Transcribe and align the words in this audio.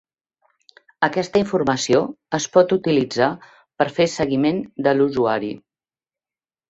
Aquesta 1.07 1.41
informació 1.41 1.99
es 2.39 2.47
pot 2.55 2.73
utilitzar 2.77 3.29
per 3.83 3.89
fer 3.99 4.11
seguiment 4.15 4.63
de 4.89 4.95
l'usuari. 4.99 5.55